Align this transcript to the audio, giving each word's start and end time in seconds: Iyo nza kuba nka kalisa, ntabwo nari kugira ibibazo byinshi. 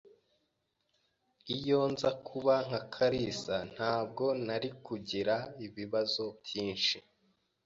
Iyo 1.55 1.79
nza 1.91 2.11
kuba 2.27 2.53
nka 2.67 2.81
kalisa, 2.93 3.55
ntabwo 3.73 4.25
nari 4.45 4.69
kugira 4.85 5.35
ibibazo 5.65 6.23
byinshi. 6.41 6.97